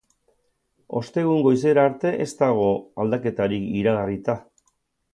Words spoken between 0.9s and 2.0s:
Ostegun goizera